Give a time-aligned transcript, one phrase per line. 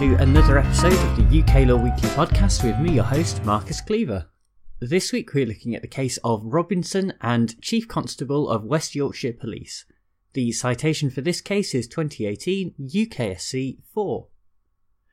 [0.00, 4.24] episode of the UK Law Weekly podcast with me, your host, Marcus Cleaver.
[4.80, 9.34] This week we're looking at the case of Robinson and Chief Constable of West Yorkshire
[9.34, 9.84] Police.
[10.32, 14.26] The citation for this case is 2018 UKSC 4.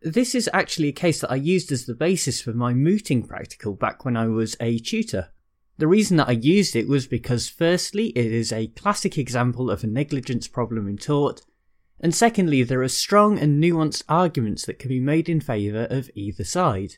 [0.00, 3.74] This is actually a case that I used as the basis for my mooting practical
[3.74, 5.28] back when I was a tutor.
[5.76, 9.84] The reason that I used it was because, firstly, it is a classic example of
[9.84, 11.42] a negligence problem in tort,
[12.00, 16.10] and secondly, there are strong and nuanced arguments that can be made in favour of
[16.14, 16.96] either side.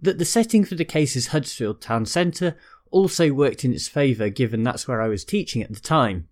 [0.00, 2.56] That the setting for the case is Huddersfield Town Centre
[2.90, 6.28] also worked in its favour given that's where I was teaching at the time.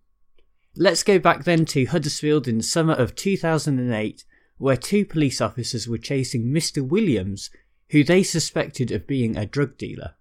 [0.76, 4.24] Let's go back then to Huddersfield in the summer of 2008
[4.58, 6.86] where two police officers were chasing Mr.
[6.86, 7.48] Williams,
[7.90, 10.16] who they suspected of being a drug dealer.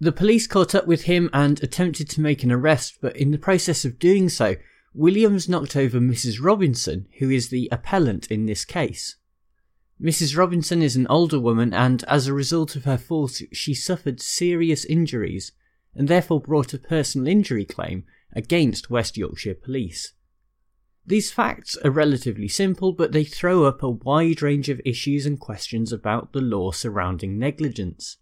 [0.00, 3.38] The police caught up with him and attempted to make an arrest, but in the
[3.38, 4.56] process of doing so,
[4.94, 6.42] Williams knocked over Mrs.
[6.42, 9.16] Robinson, who is the appellant in this case.
[10.00, 10.36] Mrs.
[10.36, 14.84] Robinson is an older woman, and as a result of her fall, she suffered serious
[14.84, 15.52] injuries
[15.94, 20.12] and therefore brought a personal injury claim against West Yorkshire Police.
[21.04, 25.40] These facts are relatively simple, but they throw up a wide range of issues and
[25.40, 28.18] questions about the law surrounding negligence.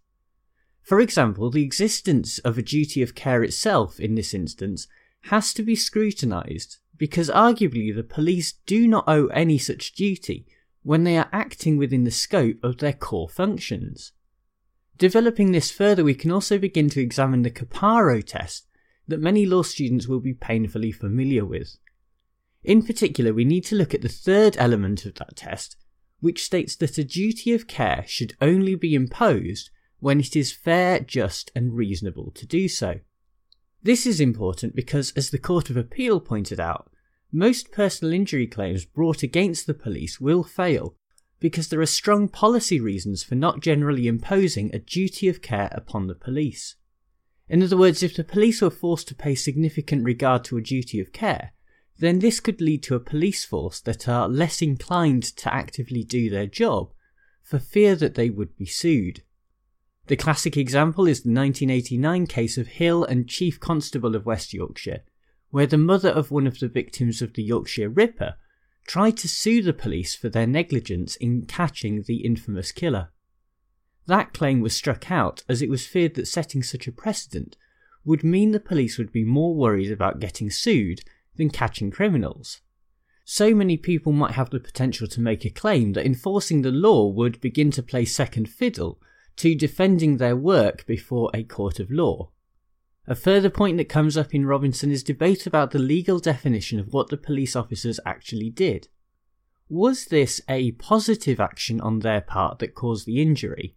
[0.81, 4.87] For example, the existence of a duty of care itself in this instance
[5.29, 10.45] has to be scrutinised because arguably the police do not owe any such duty
[10.83, 14.13] when they are acting within the scope of their core functions.
[14.97, 18.67] Developing this further, we can also begin to examine the Caparo test
[19.07, 21.77] that many law students will be painfully familiar with.
[22.63, 25.77] In particular, we need to look at the third element of that test,
[26.19, 30.99] which states that a duty of care should only be imposed when it is fair,
[30.99, 32.99] just, and reasonable to do so.
[33.83, 36.91] This is important because, as the Court of Appeal pointed out,
[37.31, 40.95] most personal injury claims brought against the police will fail
[41.39, 46.07] because there are strong policy reasons for not generally imposing a duty of care upon
[46.07, 46.75] the police.
[47.49, 50.99] In other words, if the police were forced to pay significant regard to a duty
[50.99, 51.53] of care,
[51.99, 56.29] then this could lead to a police force that are less inclined to actively do
[56.29, 56.91] their job
[57.43, 59.23] for fear that they would be sued.
[60.07, 65.01] The classic example is the 1989 case of Hill and Chief Constable of West Yorkshire,
[65.49, 68.35] where the mother of one of the victims of the Yorkshire Ripper
[68.87, 73.09] tried to sue the police for their negligence in catching the infamous killer.
[74.05, 77.57] That claim was struck out as it was feared that setting such a precedent
[78.05, 81.01] would mean the police would be more worried about getting sued
[81.35, 82.61] than catching criminals.
[83.25, 87.09] So many people might have the potential to make a claim that enforcing the law
[87.09, 89.01] would begin to play second fiddle
[89.37, 92.29] to defending their work before a court of law.
[93.07, 96.91] A further point that comes up in Robinson is debate about the legal definition of
[96.93, 98.89] what the police officers actually did.
[99.69, 103.75] Was this a positive action on their part that caused the injury?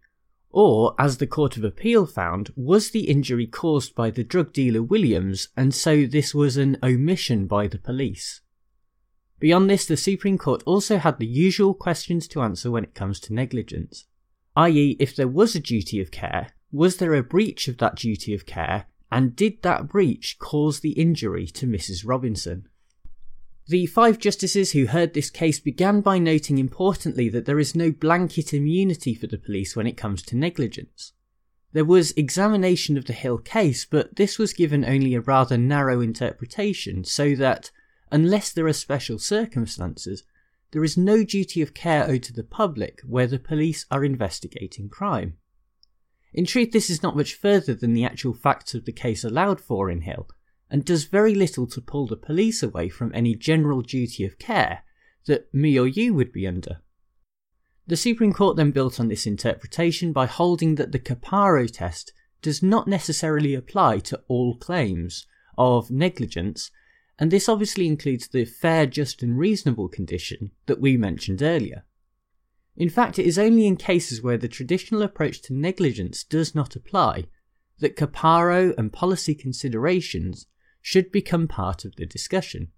[0.49, 4.83] Or, as the Court of Appeal found, was the injury caused by the drug dealer
[4.83, 8.41] Williams and so this was an omission by the police?
[9.39, 13.19] Beyond this, the Supreme Court also had the usual questions to answer when it comes
[13.21, 14.05] to negligence.
[14.55, 18.33] I.e., if there was a duty of care, was there a breach of that duty
[18.33, 22.05] of care, and did that breach cause the injury to Mrs.
[22.05, 22.67] Robinson?
[23.67, 27.91] The five justices who heard this case began by noting importantly that there is no
[27.91, 31.13] blanket immunity for the police when it comes to negligence.
[31.73, 36.01] There was examination of the Hill case, but this was given only a rather narrow
[36.01, 37.71] interpretation, so that,
[38.11, 40.23] unless there are special circumstances,
[40.71, 44.89] there is no duty of care owed to the public where the police are investigating
[44.89, 45.37] crime.
[46.33, 49.59] In truth, this is not much further than the actual facts of the case allowed
[49.59, 50.27] for in Hill,
[50.69, 54.83] and does very little to pull the police away from any general duty of care
[55.25, 56.81] that me or you would be under.
[57.85, 62.63] The Supreme Court then built on this interpretation by holding that the Caparo test does
[62.63, 65.27] not necessarily apply to all claims
[65.57, 66.71] of negligence,
[67.21, 71.85] and this obviously includes the fair, just, and reasonable condition that we mentioned earlier.
[72.75, 76.75] In fact, it is only in cases where the traditional approach to negligence does not
[76.75, 77.25] apply
[77.77, 80.47] that Caparo and policy considerations
[80.81, 82.69] should become part of the discussion.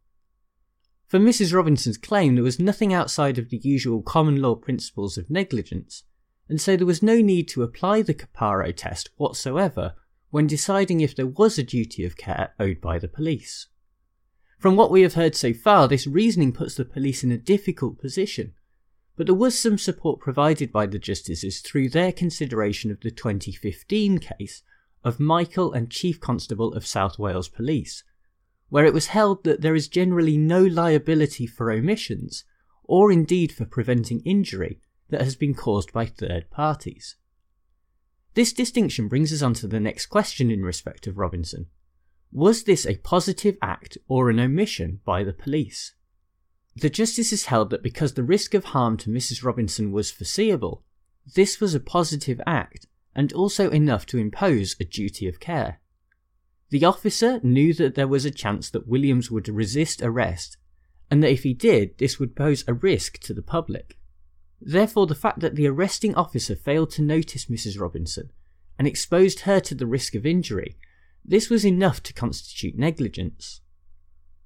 [1.07, 1.53] For Mrs.
[1.53, 6.03] Robinson's claim, there was nothing outside of the usual common law principles of negligence,
[6.49, 9.95] and so there was no need to apply the Caparo test whatsoever
[10.31, 13.67] when deciding if there was a duty of care owed by the police.
[14.63, 17.99] From what we have heard so far, this reasoning puts the police in a difficult
[17.99, 18.53] position,
[19.17, 24.19] but there was some support provided by the justices through their consideration of the 2015
[24.19, 24.63] case
[25.03, 28.05] of Michael and Chief Constable of South Wales Police,
[28.69, 32.45] where it was held that there is generally no liability for omissions,
[32.85, 34.79] or indeed for preventing injury,
[35.09, 37.17] that has been caused by third parties.
[38.33, 41.65] This distinction brings us on to the next question in respect of Robinson.
[42.33, 45.93] Was this a positive act or an omission by the police?
[46.75, 49.43] The justices held that because the risk of harm to Mrs.
[49.43, 50.83] Robinson was foreseeable,
[51.35, 55.79] this was a positive act and also enough to impose a duty of care.
[56.71, 60.57] The officer knew that there was a chance that Williams would resist arrest,
[61.11, 63.99] and that if he did, this would pose a risk to the public.
[64.59, 67.79] Therefore, the fact that the arresting officer failed to notice Mrs.
[67.79, 68.31] Robinson
[68.79, 70.77] and exposed her to the risk of injury,
[71.25, 73.61] this was enough to constitute negligence.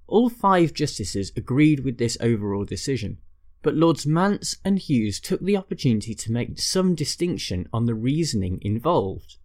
[0.08, 3.18] All five justices agreed with this overall decision,
[3.62, 8.60] but Lords Mance and Hughes took the opportunity to make some distinction on the reasoning
[8.62, 9.38] involved.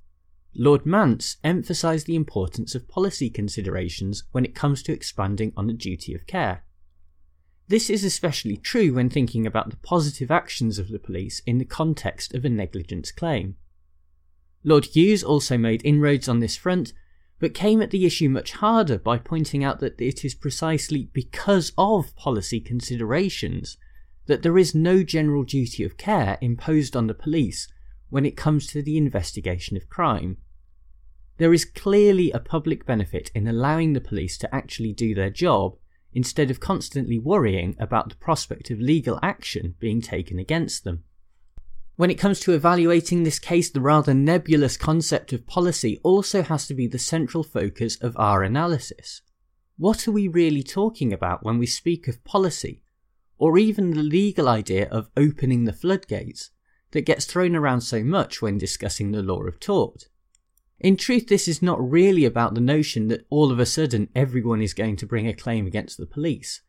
[0.55, 5.73] Lord Mance emphasised the importance of policy considerations when it comes to expanding on the
[5.73, 6.65] duty of care.
[7.69, 11.65] This is especially true when thinking about the positive actions of the police in the
[11.65, 13.57] context of a negligence claim.
[14.63, 16.93] Lord Hughes also made inroads on this front
[17.43, 21.73] but came at the issue much harder by pointing out that it is precisely because
[21.77, 23.77] of policy considerations
[24.27, 27.67] that there is no general duty of care imposed on the police
[28.11, 30.37] when it comes to the investigation of crime.
[31.39, 35.75] There is clearly a public benefit in allowing the police to actually do their job
[36.13, 41.03] instead of constantly worrying about the prospect of legal action being taken against them.
[42.03, 46.67] When it comes to evaluating this case, the rather nebulous concept of policy also has
[46.67, 49.23] to be the central focus of our analysis.
[49.77, 52.83] What are we really talking about when we speak of policy,
[53.39, 56.51] or even the legal idea of opening the floodgates
[56.91, 60.09] that gets thrown around so much when discussing the law of tort?
[60.81, 64.61] In truth, this is not really about the notion that all of a sudden everyone
[64.61, 66.63] is going to bring a claim against the police,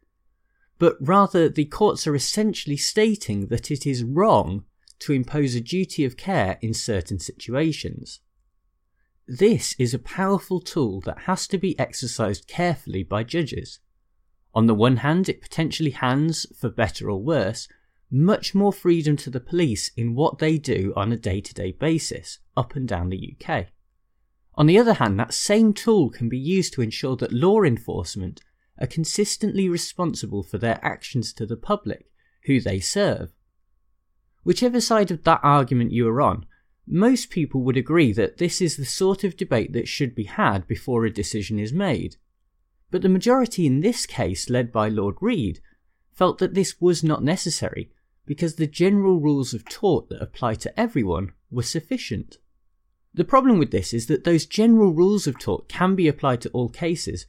[0.77, 4.65] but rather the courts are essentially stating that it is wrong
[5.03, 8.21] to impose a duty of care in certain situations.
[9.27, 13.79] This is a powerful tool that has to be exercised carefully by judges.
[14.53, 17.67] On the one hand, it potentially hands, for better or worse,
[18.09, 21.71] much more freedom to the police in what they do on a day to day
[21.71, 23.67] basis up and down the UK.
[24.55, 28.41] On the other hand, that same tool can be used to ensure that law enforcement
[28.79, 32.11] are consistently responsible for their actions to the public,
[32.45, 33.33] who they serve.
[34.43, 36.45] Whichever side of that argument you are on,
[36.85, 40.67] most people would agree that this is the sort of debate that should be had
[40.67, 42.17] before a decision is made.
[42.91, 45.61] But the majority in this case, led by Lord Reed,
[46.11, 47.91] felt that this was not necessary
[48.25, 52.37] because the general rules of tort that apply to everyone were sufficient.
[53.13, 56.49] The problem with this is that those general rules of tort can be applied to
[56.49, 57.25] all cases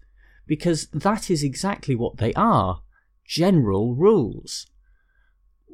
[0.47, 2.83] because that is exactly what they are
[3.25, 4.67] general rules.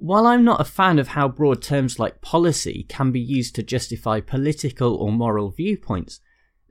[0.03, 3.63] While I'm not a fan of how broad terms like policy can be used to
[3.63, 6.21] justify political or moral viewpoints,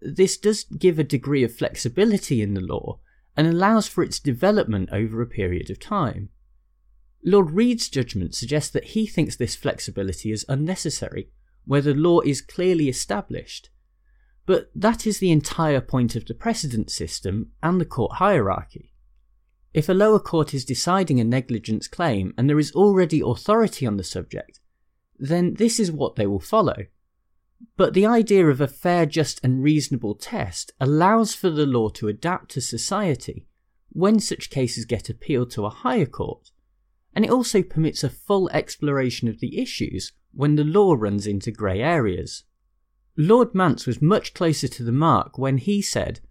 [0.01, 3.00] this does give a degree of flexibility in the law
[3.38, 6.29] and allows for its development over a period of time.
[7.24, 11.29] Lord Reed's judgment suggests that he thinks this flexibility is unnecessary
[11.65, 13.69] where the law is clearly established.
[14.48, 18.95] But that is the entire point of the precedent system and the court hierarchy.
[19.73, 23.97] If a lower court is deciding a negligence claim and there is already authority on
[23.97, 24.59] the subject,
[25.17, 26.85] then this is what they will follow.
[27.75, 32.07] But the idea of a fair, just, and reasonable test allows for the law to
[32.07, 33.45] adapt to society
[33.89, 36.51] when such cases get appealed to a higher court,
[37.13, 41.51] and it also permits a full exploration of the issues when the law runs into
[41.51, 42.43] grey areas.
[43.17, 46.21] Lord Mance was much closer to the mark when he said,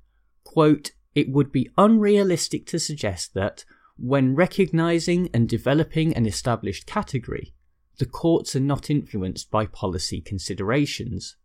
[0.45, 3.65] quote, it would be unrealistic to suggest that,
[3.97, 7.55] when recognising and developing an established category,
[7.99, 11.37] the courts are not influenced by policy considerations.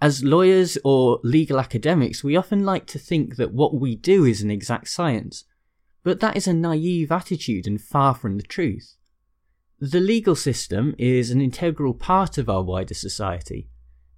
[0.00, 4.40] As lawyers or legal academics, we often like to think that what we do is
[4.40, 5.44] an exact science,
[6.04, 8.94] but that is a naive attitude and far from the truth.
[9.80, 13.68] The legal system is an integral part of our wider society,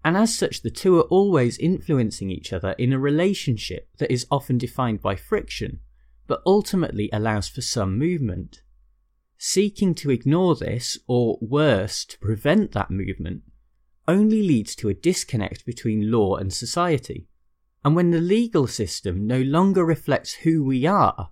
[0.04, 4.26] and as such, the two are always influencing each other in a relationship that is
[4.30, 5.80] often defined by friction,
[6.26, 8.62] but ultimately allows for some movement.
[9.36, 13.42] Seeking to ignore this, or worse, to prevent that movement,
[14.08, 17.26] only leads to a disconnect between law and society.
[17.84, 21.30] And when the legal system no longer reflects who we are,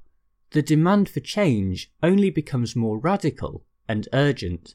[0.51, 4.75] the demand for change only becomes more radical and urgent.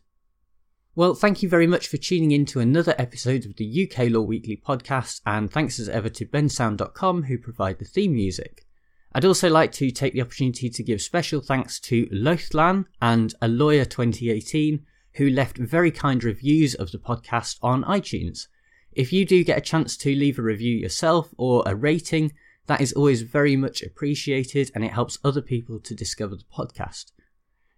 [0.95, 4.21] Well, thank you very much for tuning in to another episode of the UK Law
[4.21, 8.63] Weekly podcast, and thanks as ever to bensound.com who provide the theme music.
[9.12, 13.47] I'd also like to take the opportunity to give special thanks to Lothlan and A
[13.47, 14.85] Lawyer 2018
[15.15, 18.45] who left very kind reviews of the podcast on iTunes.
[18.91, 22.33] If you do get a chance to leave a review yourself or a rating,
[22.67, 27.13] that is always very much appreciated and it helps other people to discover the podcast.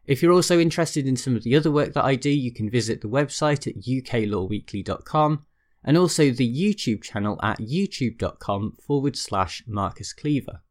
[0.08, 2.70] If you're also interested in some of the other work that I do, you can
[2.70, 5.46] visit the website at uklawweekly.com
[5.84, 10.62] and also the YouTube channel at youtube.com forward slash Marcus Cleaver.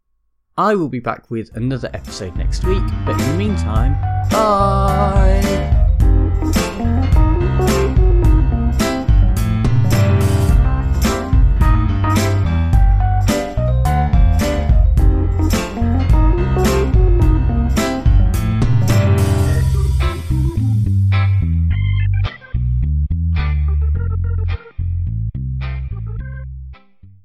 [0.57, 3.95] I will be back with another episode next week, but in the meantime,
[4.31, 5.74] bye!